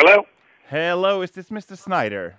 [0.00, 0.26] Hello?
[0.70, 1.76] Hello, is this Mr.
[1.76, 2.36] Snider?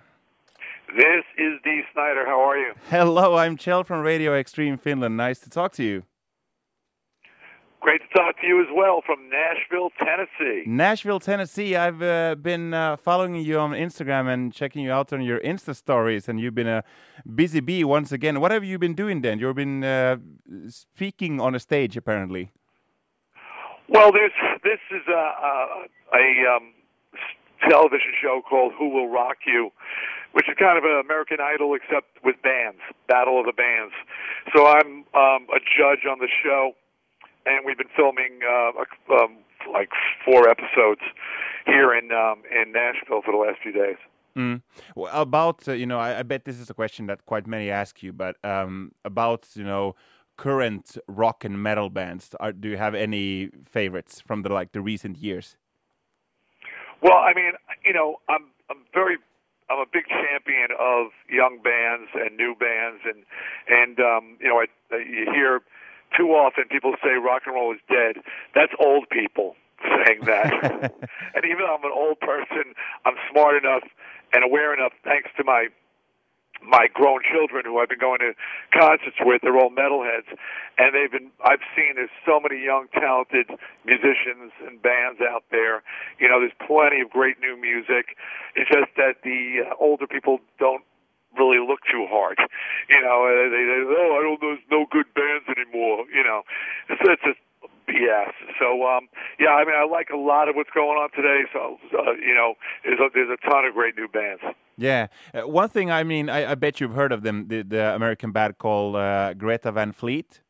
[0.96, 2.24] This is Dee Snider.
[2.24, 2.72] How are you?
[2.88, 5.18] Hello, I'm Kjell from Radio X3M Finland.
[5.18, 6.04] Nice to talk to you.
[7.80, 10.62] Great to talk to you as well from Nashville, Tennessee.
[10.66, 11.76] Nashville, Tennessee.
[11.76, 15.76] I've uh, been uh, following you on Instagram and checking you out on your Insta
[15.76, 16.82] stories, and you've been a
[17.34, 18.40] busy bee once again.
[18.40, 19.38] What have you been doing then?
[19.38, 20.16] You've been uh,
[20.68, 22.52] speaking on a stage, apparently.
[23.86, 24.32] Well, there's
[24.64, 25.84] this is a a,
[26.14, 26.72] a um,
[27.68, 29.70] television show called Who Will Rock You,
[30.32, 33.94] which is kind of an American Idol except with bands, Battle of the Bands.
[34.54, 36.72] So I'm um, a judge on the show,
[37.46, 38.72] and we've been filming uh,
[39.14, 39.38] um,
[39.72, 39.90] like
[40.24, 41.02] four episodes
[41.66, 43.96] here in um, in Nashville for the last few days.
[44.36, 44.62] Mm.
[44.94, 47.70] Well, about uh, you know, I, I, bet this is a question that quite many
[47.70, 49.96] ask you, but um, about you know
[50.36, 54.80] current rock and metal bands, are, do you have any favorites from the like the
[54.80, 55.56] recent years?
[57.02, 57.52] Well, I mean,
[57.84, 59.16] you know, I'm I'm very
[59.70, 63.24] I'm a big champion of young bands and new bands, and
[63.68, 65.60] and um, you know, I, you hear
[66.16, 68.22] too often people say rock and roll is dead.
[68.54, 70.52] That's old people saying that.
[71.34, 73.84] and even though I'm an old person, I'm smart enough
[74.32, 75.68] and aware enough, thanks to my
[76.62, 78.32] my grown children who I've been going to
[78.72, 80.28] concerts with, they're all metalheads,
[80.78, 81.30] and they've been.
[81.44, 83.50] I've seen there's so many young, talented
[83.84, 85.82] musicians and bands out there.
[86.18, 88.16] You know, there's plenty of great new music.
[88.54, 90.84] It's just that the uh, older people don't
[91.38, 92.38] really look too hard.
[92.88, 94.40] You know, they, they oh, I don't.
[94.42, 96.04] Know there's no good bands anymore.
[96.12, 96.42] You know,
[96.88, 97.40] it's, it's just
[97.88, 98.32] BS.
[98.58, 99.08] So um,
[99.38, 101.48] yeah, I mean, I like a lot of what's going on today.
[101.52, 104.42] So uh, you know, there's a, there's a ton of great new bands.
[104.80, 107.94] Yeah, uh, one thing I mean, I, I, bet you've heard of them, the, the
[107.94, 110.40] American band called uh, Greta Van Fleet.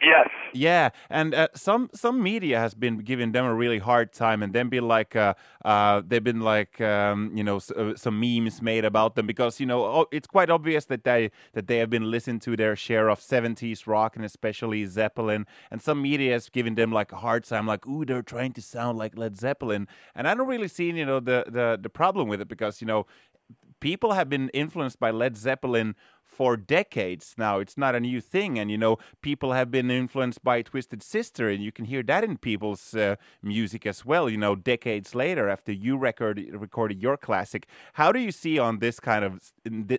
[0.00, 0.30] Yes.
[0.58, 4.54] Yeah, and uh, some some media has been giving them a really hard time, and
[4.54, 5.34] then be like, uh,
[5.66, 9.66] uh, they've been like, um, you know, uh, some memes made about them because you
[9.66, 13.20] know it's quite obvious that they that they have been listening to their share of
[13.20, 17.66] '70s rock and especially Zeppelin, and some media has given them like a hard time,
[17.66, 21.04] like, ooh, they're trying to sound like Led Zeppelin, and I don't really see you
[21.04, 23.04] know the the the problem with it because you know
[23.80, 25.94] people have been influenced by Led Zeppelin
[26.26, 27.58] for decades now.
[27.58, 28.58] It's not a new thing.
[28.58, 32.24] And, you know, people have been influenced by Twisted Sister, and you can hear that
[32.24, 37.16] in people's uh, music as well, you know, decades later after you record, recorded your
[37.16, 37.66] classic.
[37.94, 39.52] How do you see on this kind of,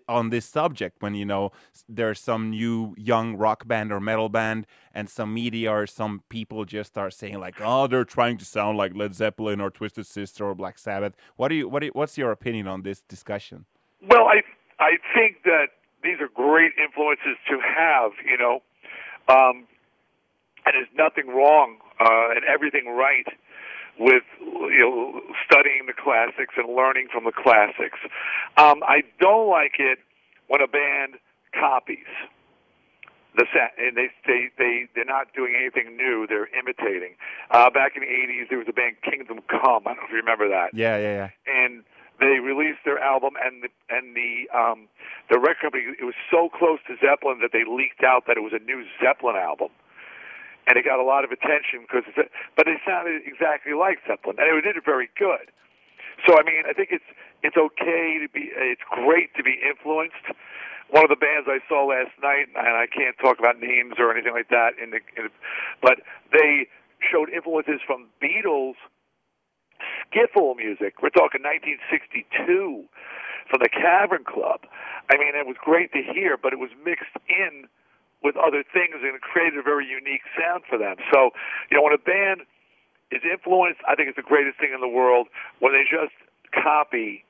[0.07, 1.51] on this subject when, you know,
[1.89, 6.65] there's some new young rock band or metal band and some media or some people
[6.65, 10.45] just start saying like, oh, they're trying to sound like Led Zeppelin or Twisted Sister
[10.45, 11.15] or Black Sabbath.
[11.35, 13.65] What do you, what do you, what's your opinion on this discussion?
[14.01, 14.41] Well, I,
[14.79, 15.67] I think that
[16.03, 18.61] these are great influences to have, you know.
[19.27, 19.67] Um,
[20.65, 23.27] and there's nothing wrong uh, and everything right
[23.99, 27.99] with you know studying the classics and learning from the classics.
[28.57, 29.99] Um, I don't like it
[30.47, 31.15] when a band
[31.53, 32.07] copies
[33.35, 36.25] the set and they they they they're not doing anything new.
[36.27, 37.15] They're imitating.
[37.51, 39.87] Uh, back in the '80s, there was a band Kingdom Come.
[39.87, 40.73] I don't know if you remember that.
[40.73, 41.29] Yeah, yeah, yeah.
[41.45, 41.83] And
[42.19, 44.87] they released their album, and the and the um,
[45.29, 48.43] the record company it was so close to Zeppelin that they leaked out that it
[48.43, 49.69] was a new Zeppelin album,
[50.67, 52.07] and it got a lot of attention because
[52.55, 55.51] but it sounded exactly like Zeppelin, and it did it very good.
[56.25, 57.07] So I mean, I think it's
[57.43, 60.25] it's okay to be it's great to be influenced.
[60.89, 64.07] One of the bands I saw last night, and I can't talk about names or
[64.07, 65.33] anything like that, in the, in the
[65.83, 65.99] but
[66.31, 66.71] they
[67.03, 68.79] showed influences from Beatles
[70.07, 71.03] skiffle music.
[71.03, 72.87] We're talking 1962
[73.49, 74.61] from the Cavern Club.
[75.09, 77.67] I mean, it was great to hear, but it was mixed in
[78.23, 80.97] with other things and it created a very unique sound for them.
[81.13, 81.31] So,
[81.69, 82.41] you know, when a band
[83.11, 85.27] is influenced, I think it's the greatest thing in the world.
[85.59, 86.13] When they just
[86.51, 87.23] copy,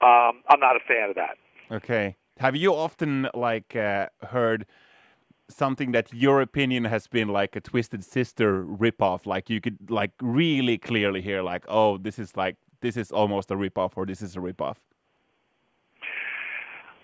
[0.00, 1.38] um, I'm not a fan of that.
[1.70, 2.16] Okay.
[2.38, 4.66] Have you often like uh, heard
[5.48, 9.26] something that your opinion has been like a Twisted Sister ripoff.
[9.26, 13.50] Like you could like really clearly hear like, oh, this is like this is almost
[13.50, 14.76] a ripoff or this is a ripoff.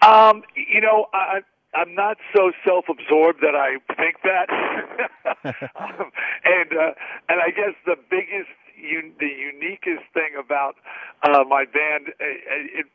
[0.05, 1.41] Um, you know, I,
[1.75, 4.49] I'm not so self-absorbed that I think that,
[5.81, 6.13] um,
[6.45, 6.93] and uh,
[7.29, 10.77] and I guess the biggest, un- the uniquest thing about
[11.23, 12.87] uh, my band, uh, it,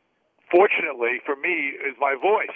[0.52, 2.56] fortunately for me, is my voice.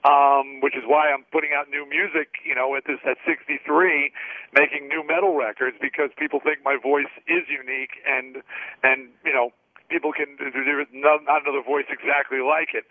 [0.00, 4.10] Um, which is why I'm putting out new music, you know, at this at 63,
[4.56, 8.40] making new metal records because people think my voice is unique and
[8.82, 9.52] and you know
[9.90, 12.86] people can there is not, not another voice exactly like it.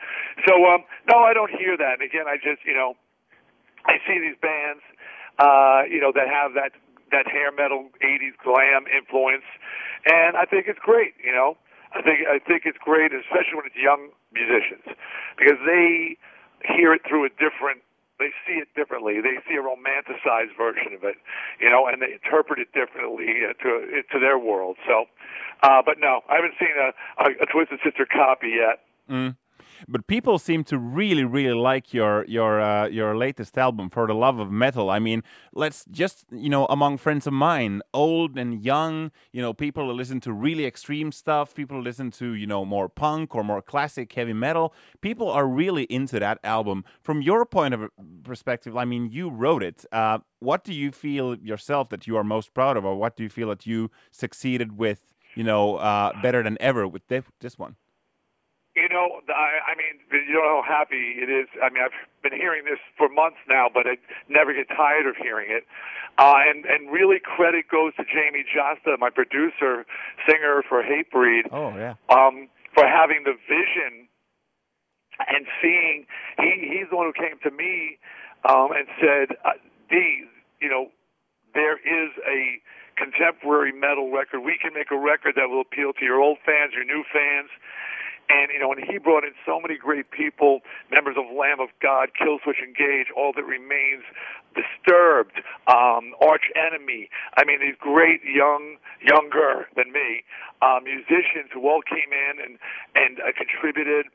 [0.46, 2.00] So um, no, I don't hear that.
[2.00, 2.94] And again, I just you know
[3.86, 4.84] I see these bands,
[5.40, 6.76] uh, you know, that have that
[7.12, 9.48] that hair metal 80s glam influence,
[10.06, 11.58] and I think it's great, you know.
[11.94, 14.86] I think I think it's great, especially when it's young musicians,
[15.38, 16.18] because they
[16.68, 17.82] hear it through a different.
[18.20, 19.22] They see it differently.
[19.22, 21.16] They see a romanticized version of it,
[21.60, 24.78] you know, and they interpret it differently uh, to to their world.
[24.86, 25.06] So,
[25.64, 26.92] uh, but no, I haven't seen a,
[27.24, 28.84] a, a Twisted Sister copy yet.
[29.10, 29.36] Mm
[29.88, 34.14] but people seem to really, really like your your uh, your latest album, For the
[34.14, 34.90] Love of Metal.
[34.90, 35.24] I mean,
[35.54, 40.20] let's just you know, among friends of mine, old and young, you know, people listen
[40.22, 41.54] to really extreme stuff.
[41.56, 44.74] People who listen to you know more punk or more classic heavy metal.
[45.02, 46.84] People are really into that album.
[47.02, 47.90] From your point of
[48.24, 49.86] perspective, I mean, you wrote it.
[49.92, 53.24] Uh, what do you feel yourself that you are most proud of, or what do
[53.24, 55.14] you feel that you succeeded with?
[55.36, 57.76] You know, uh, better than ever with this one.
[58.76, 61.48] You know, I, I mean, you know how happy it is.
[61.62, 63.98] I mean, I've been hearing this for months now, but I
[64.30, 65.66] never get tired of hearing it.
[66.18, 69.86] Uh, and and really, credit goes to Jamey Jasta, my producer,
[70.28, 71.50] singer for Hatebreed.
[71.52, 71.96] Oh yeah.
[72.10, 74.08] Um, for having the vision
[75.28, 76.06] and seeing.
[76.38, 77.98] He he's the one who came to me
[78.48, 79.58] um, and said, uh,
[79.90, 80.26] "Dee,
[80.62, 80.92] you know,
[81.54, 82.62] there is a."
[83.00, 84.44] contemporary metal record.
[84.44, 87.48] We can make a record that will appeal to your old fans, your new fans,
[88.30, 90.62] and, you know, and he brought in so many great people,
[90.92, 94.06] members of Lamb of God, Killswitch Engage, All That Remains,
[94.54, 97.10] Disturbed, um, Arch Enemy.
[97.38, 100.24] I mean, these great young, younger than me,
[100.62, 102.58] uh, musicians who all came in and,
[102.94, 104.06] and uh, contributed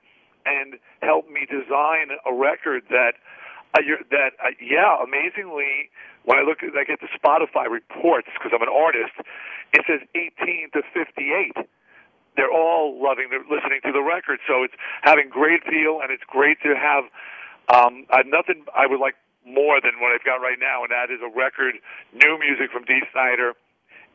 [0.47, 3.19] and helped me design a record that,
[3.75, 5.91] uh, that, uh, yeah, amazingly,
[6.25, 9.19] when I look at, I get the Spotify reports, because I'm an artist,
[9.73, 11.67] it says 18 to 58
[12.37, 14.41] they're all loving the, listening to the record.
[14.47, 17.05] So it's having great feel, and it's great to have.
[17.73, 19.15] Um, I've nothing I would like
[19.47, 21.77] more than what I've got right now, and that is a record,
[22.13, 23.53] new music from Dee Snider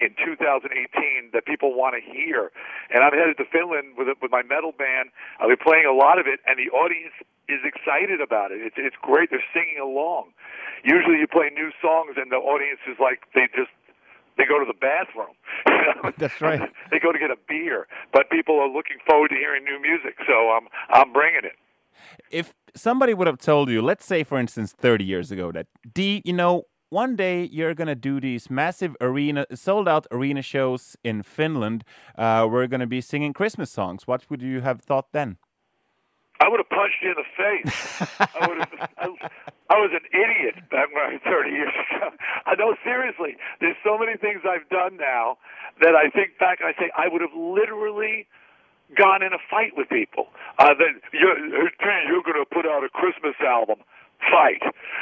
[0.01, 2.51] in 2018 that people want to hear.
[2.89, 5.11] And I'm headed to Finland with with my metal band.
[5.39, 7.15] I'll be playing a lot of it, and the audience
[7.47, 8.61] is excited about it.
[8.61, 9.29] It's it's great.
[9.29, 10.31] They're singing along.
[10.83, 13.71] Usually, you play new songs, and the audience is like they just
[14.37, 15.35] they go to the bathroom.
[16.17, 16.61] That's right.
[16.91, 20.15] they go to get a beer, but people are looking forward to hearing new music.
[20.27, 21.55] So I'm I'm bringing it.
[22.31, 26.21] If somebody would have told you, let's say for instance, 30 years ago, that Dee,
[26.25, 31.23] you know, one day you're gonna do these massive arena, sold out arena shows in
[31.23, 31.83] Finland.
[32.17, 34.07] Uh, we're gonna be singing Christmas songs.
[34.07, 35.37] What would you have thought then?
[36.39, 37.75] I would have punched you in the face.
[38.19, 38.73] I would have.
[38.97, 39.05] I,
[39.69, 42.09] I was an idiot back when I was 30 years ago.
[42.45, 43.37] I know seriously.
[43.61, 45.37] There's so many things I've done now
[45.81, 48.25] that I think back and I say I would have literally
[48.97, 50.27] gone in a fight with people.
[50.57, 53.85] Uh, then you're, you're going to put out a Christmas album
[54.27, 54.61] fight.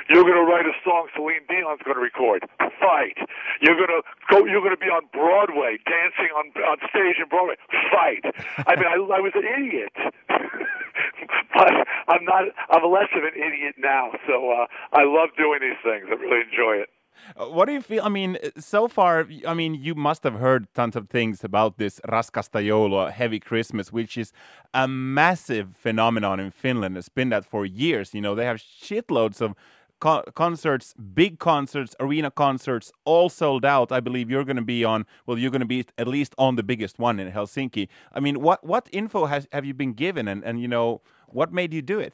[0.10, 2.46] You're going to write a song Celine Dion's going to record.
[2.80, 3.18] Fight.
[3.62, 4.46] You're going to go.
[4.46, 7.56] You're going to be on Broadway, dancing on on stage in Broadway.
[7.92, 8.24] Fight.
[8.68, 9.94] I mean, I, I was an idiot,
[11.54, 11.72] but
[12.08, 12.44] I'm not.
[12.70, 14.12] I'm less of an idiot now.
[14.28, 16.06] So uh, I love doing these things.
[16.10, 16.90] I really enjoy it.
[17.36, 18.04] Uh, what do you feel?
[18.04, 22.00] I mean, so far, I mean, you must have heard tons of things about this
[22.06, 24.32] Joulua, Heavy Christmas, which is
[24.74, 26.98] a massive phenomenon in Finland.
[26.98, 28.14] It's been that for years.
[28.14, 29.56] You know, they have shitloads of
[30.00, 33.92] co concerts, big concerts, arena concerts, all sold out.
[33.92, 35.06] I believe you're going to be on.
[35.26, 37.88] Well, you're going to be at least on the biggest one in Helsinki.
[38.14, 41.52] I mean, what what info has have you been given, and and you know, what
[41.52, 42.14] made you do it?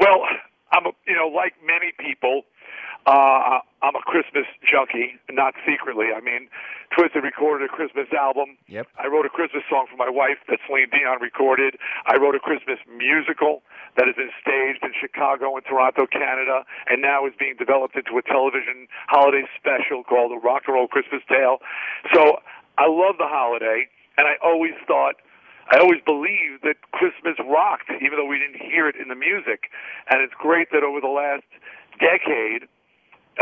[0.00, 0.22] Well,
[0.72, 2.42] I'm a, you know, like many people
[3.06, 6.06] uh, I'm a Christmas junkie, not secretly.
[6.14, 6.48] I mean,
[6.90, 8.56] Twisted recorded a Christmas album.
[8.66, 8.88] Yep.
[8.98, 11.76] I wrote a Christmas song for my wife that Celine Dion recorded.
[12.06, 13.62] I wrote a Christmas musical
[13.96, 18.16] that has been staged in Chicago and Toronto, Canada, and now is being developed into
[18.18, 21.58] a television holiday special called The Rock and Roll Christmas Tale.
[22.12, 22.40] So
[22.78, 23.86] I love the holiday,
[24.16, 25.16] and I always thought
[25.70, 29.68] I always believed that Christmas rocked, even though we didn't hear it in the music.
[30.08, 31.44] And it's great that over the last
[32.00, 32.64] decade,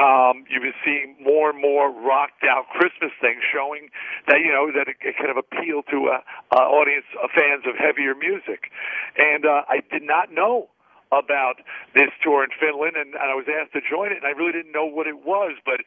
[0.03, 3.89] um, you've been seeing more and more rocked out Christmas things showing
[4.29, 6.21] that you know that it, it kind of appeal to a,
[6.53, 8.71] a audience of fans of heavier music.
[9.17, 10.69] And uh, I did not know
[11.13, 11.63] about
[11.95, 14.53] this tour in Finland, and, and I was asked to join it, and I really
[14.53, 15.81] didn't know what it was, but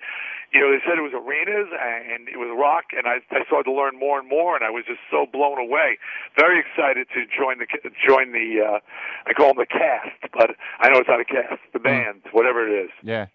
[0.54, 3.70] you know they said it was arenas and it was rock, and I, I started
[3.70, 6.00] to learn more and more, and I was just so blown away.
[6.40, 7.68] Very excited to join the
[8.00, 8.80] join the uh,
[9.28, 11.92] I call them the cast, but I know it's not a cast, the hmm.
[11.92, 12.92] band, whatever it is.
[13.04, 13.28] Yeah.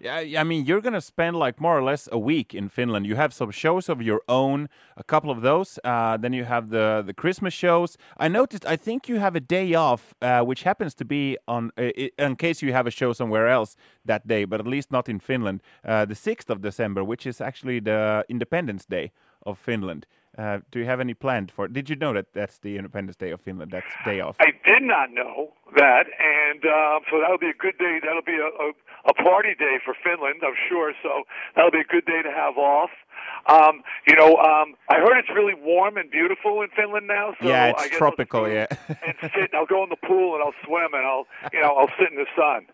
[0.00, 3.06] Yeah, I mean, you're gonna spend like more or less a week in Finland.
[3.06, 5.78] You have some shows of your own, a couple of those.
[5.84, 7.96] Uh, then you have the the Christmas shows.
[8.16, 8.66] I noticed.
[8.66, 12.62] I think you have a day off, uh, which happens to be on in case
[12.62, 15.60] you have a show somewhere else that day, but at least not in Finland.
[15.84, 19.12] Uh, the sixth of December, which is actually the Independence Day
[19.44, 20.06] of Finland.
[20.38, 21.68] Uh, do you have any planned for?
[21.68, 23.70] Did you know that that's the Independence Day of Finland?
[23.70, 24.36] That's day off.
[24.40, 28.00] I did not know that, and uh, so that'll be a good day.
[28.02, 28.72] That'll be a, a,
[29.08, 30.92] a party day for Finland, I'm sure.
[31.02, 32.90] So that'll be a good day to have off.
[33.46, 37.34] Um, you know, um, I heard it's really warm and beautiful in Finland now.
[37.40, 38.44] So yeah, it's tropical.
[38.44, 39.50] I'll yeah, and sit.
[39.52, 42.16] I'll go in the pool and I'll swim and I'll, you know, I'll sit in
[42.16, 42.66] the sun.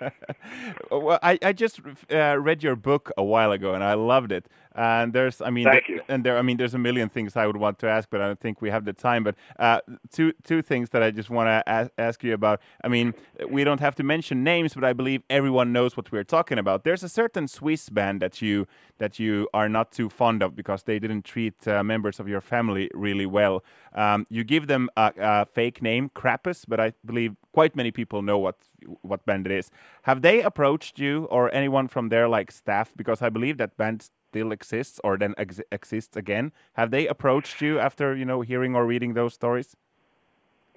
[0.90, 1.80] well, I, I just
[2.12, 4.46] uh, read your book a while ago and I loved it.
[4.74, 6.04] And there's, I mean, Thank th- you.
[6.08, 8.28] and there, I mean, there's a million things I would want to ask, but I
[8.28, 9.24] don't think we have the time.
[9.24, 9.80] But uh,
[10.12, 12.60] two two things that I just want to ask, ask you about.
[12.84, 13.14] I mean,
[13.48, 16.84] we don't have to mention names, but I believe everyone knows what we're talking about.
[16.84, 20.82] There's a certain Swiss band that you that you are not too fond of because
[20.84, 23.64] they didn't treat uh, members of your family really well.
[23.94, 28.22] Um, you give them a, a fake name, Krampus, but I believe quite many people
[28.22, 28.56] know what
[29.02, 29.70] what band it is.
[30.02, 32.92] Have they approached you or anyone from their like staff?
[32.96, 36.52] Because I believe that band still exists or then ex- exists again.
[36.74, 39.76] Have they approached you after you know hearing or reading those stories?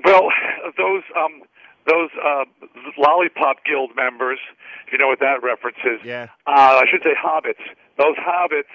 [0.03, 0.29] Well,
[0.77, 1.43] those um,
[1.87, 2.45] those uh,
[2.97, 4.39] Lollipop Guild members,
[4.85, 5.99] if you know what that reference is.
[6.03, 6.27] Yeah.
[6.47, 7.63] Uh, I should say hobbits.
[7.97, 8.73] Those hobbits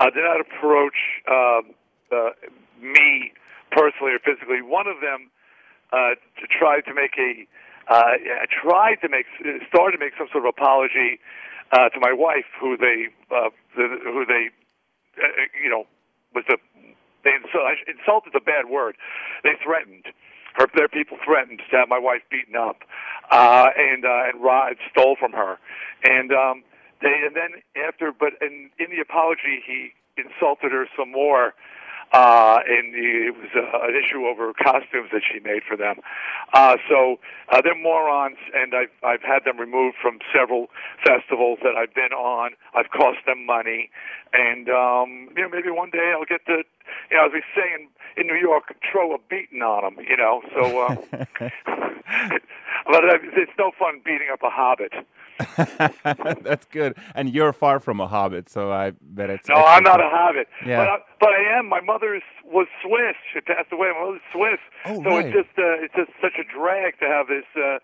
[0.00, 1.60] uh, did not approach uh,
[2.14, 2.30] uh,
[2.80, 3.32] me
[3.70, 4.62] personally or physically.
[4.62, 5.30] One of them
[5.92, 6.14] uh,
[6.50, 7.46] tried to make a
[7.92, 8.14] uh,
[8.48, 9.26] tried to make
[9.68, 11.18] started to make some sort of apology
[11.72, 14.50] uh, to my wife, who they uh, the, who they
[15.18, 15.26] uh,
[15.62, 15.84] you know
[16.34, 16.58] was the
[17.24, 18.96] they insulted, insulted a bad word.
[19.42, 20.06] They threatened
[20.54, 20.66] her.
[20.74, 22.82] Their people threatened to have my wife beaten up,
[23.30, 25.58] uh, and uh, and Rod stole from her,
[26.04, 26.64] and um,
[27.02, 31.54] they and then after, but in in the apology, he insulted her some more
[32.12, 35.96] uh, and it was uh, an issue over costumes that she made for them.
[36.52, 37.18] Uh, so
[37.48, 40.66] uh, they're morons, and I've I've had them removed from several
[41.04, 42.50] festivals that I've been on.
[42.74, 43.90] I've cost them money,
[44.34, 46.64] and um, you know maybe one day I'll get to,
[47.10, 47.88] you know, as we say in
[48.20, 50.04] in New York, throw a beating on them.
[50.04, 51.48] You know, so.
[52.04, 54.92] Uh, but it's no fun beating up a hobbit.
[56.42, 56.96] That's good.
[57.14, 59.48] And you're far from a hobbit, so I bet it's.
[59.48, 60.48] No, I'm not a hobbit.
[60.66, 60.78] Yeah.
[60.78, 61.68] But I, but I am.
[61.68, 63.16] My mother is, was Swiss.
[63.32, 63.88] She passed away.
[63.94, 64.60] My mother's Swiss.
[64.86, 65.26] Oh, so right.
[65.26, 67.78] it's just uh, it's just such a drag to have this uh,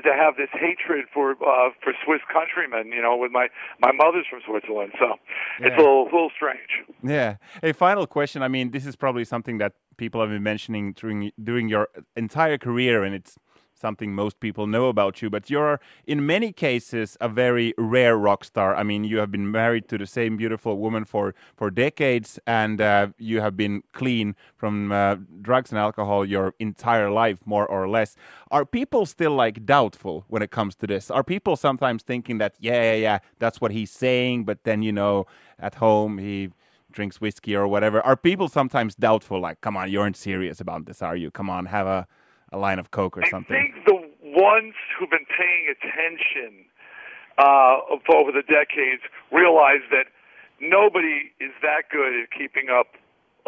[0.00, 2.92] to have this hatred for uh, for Swiss countrymen.
[2.92, 3.48] You know, with my
[3.80, 5.14] my mother's from Switzerland, so
[5.60, 6.84] it's a little, little strange.
[7.02, 7.36] Yeah.
[7.62, 8.42] A final question.
[8.42, 12.58] I mean, this is probably something that people have been mentioning during during your entire
[12.58, 13.38] career, and it's
[13.78, 15.30] something most people know about you.
[15.30, 18.74] But you're, in many cases, a very rare rock star.
[18.74, 22.80] I mean, you have been married to the same beautiful woman for for decades, and
[22.80, 27.88] uh, you have been clean from uh, drugs and alcohol your entire life, more or
[27.88, 28.16] less.
[28.50, 31.10] Are people still like doubtful when it comes to this?
[31.10, 34.92] Are people sometimes thinking that, yeah, yeah, yeah, that's what he's saying, but then you
[34.92, 35.26] know,
[35.58, 36.50] at home he
[36.90, 38.00] drinks whiskey or whatever.
[38.00, 41.30] Are people sometimes doubtful, like, come on, you aren't serious about this, are you?
[41.30, 42.06] Come on, have a,
[42.52, 46.64] a line of coke or I think the ones who've been paying attention
[47.38, 47.78] uh,
[48.12, 50.06] over the decades realize that
[50.60, 52.96] nobody is that good at keeping up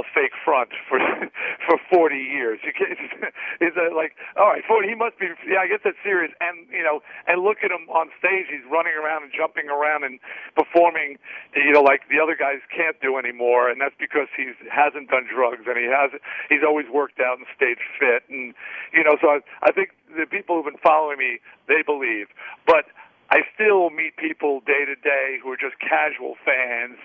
[0.00, 0.98] a fake front for
[1.68, 2.58] for 40 years.
[2.64, 2.96] You can't,
[3.60, 6.32] that like, all right, 40, he must be, yeah, I guess that's serious.
[6.40, 8.48] And, you know, and look at him on stage.
[8.48, 10.18] He's running around and jumping around and
[10.56, 11.20] performing,
[11.54, 13.68] you know, like the other guys can't do anymore.
[13.68, 16.10] And that's because he's hasn't done drugs and he has,
[16.48, 18.24] he's always worked out and stayed fit.
[18.32, 18.56] And,
[18.96, 21.38] you know, so I, I think the people who've been following me,
[21.68, 22.32] they believe.
[22.66, 22.88] But,
[23.30, 26.98] I still meet people day to day who are just casual fans.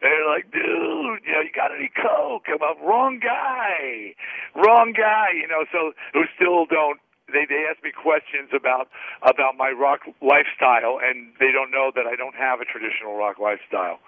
[0.00, 2.44] They're like, dude, you know, you got any coke?
[2.48, 4.14] I'm a wrong guy,
[4.54, 5.28] wrong guy.
[5.36, 6.98] You know, so who still don't.
[7.32, 8.88] They they ask me questions about
[9.22, 13.38] about my rock lifestyle, and they don't know that I don't have a traditional rock
[13.38, 13.98] lifestyle.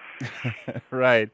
[0.90, 1.30] right.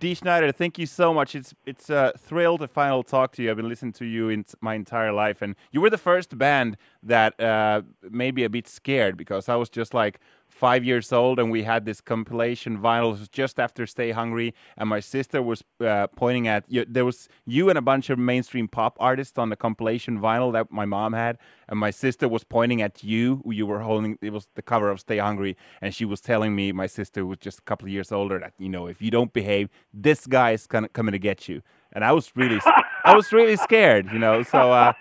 [0.00, 1.34] Dee Snider, thank you so much.
[1.34, 3.50] It's it's a thrill to finally talk to you.
[3.50, 6.76] I've been listening to you in my entire life, and you were the first band
[7.02, 10.20] that uh, made me a bit scared because I was just like
[10.58, 13.30] five years old, and we had this compilation vinyl.
[13.30, 16.84] Just after Stay Hungry, and my sister was uh, pointing at you.
[16.88, 20.70] There was you and a bunch of mainstream pop artists on the compilation vinyl that
[20.70, 21.38] my mom had,
[21.68, 23.42] and my sister was pointing at you.
[23.46, 24.18] You were holding.
[24.20, 27.38] It was the cover of Stay Hungry, and she was telling me, my sister was
[27.38, 30.50] just a couple of years older, that you know, if you don't behave, this guy
[30.52, 31.62] is gonna coming to get you.
[31.92, 32.60] And I was really,
[33.04, 34.42] I was really scared, you know.
[34.42, 34.72] So.
[34.72, 34.92] Uh,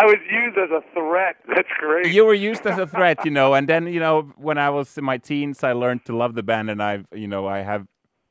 [0.00, 1.36] I was used as a threat.
[1.48, 2.12] That's great.
[2.12, 3.54] you were used as a threat, you know.
[3.54, 6.44] And then, you know, when I was in my teens, I learned to love the
[6.44, 7.86] band, and I've, you know, I have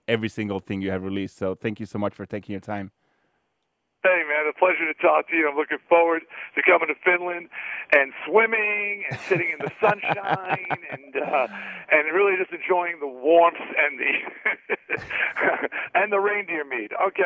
[0.08, 1.38] every single thing you have released.
[1.38, 2.92] So thank you so much for taking your time.
[4.04, 5.50] Hey, man, a pleasure to talk to you.
[5.50, 6.22] I'm looking forward
[6.56, 7.50] to coming to Finland
[7.92, 11.48] and swimming and sitting in the sunshine and uh,
[11.92, 14.14] and really just enjoying the warmth and the
[15.96, 16.92] and the reindeer meat.
[17.08, 17.24] Okay.